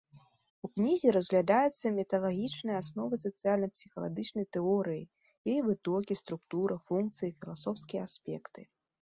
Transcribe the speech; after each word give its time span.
У 0.67 0.67
кнізе 0.75 1.09
разглядаюцца 1.17 1.91
метадалагічныя 1.97 2.79
асновы 2.83 3.15
сацыяльна-псіхалагічнай 3.25 4.45
тэорыі, 4.57 5.03
яе 5.53 5.59
вытокі, 5.69 6.13
структура, 6.23 6.75
функцыі, 6.89 7.29
філасофскія 7.45 8.01
аспекты. 8.11 8.61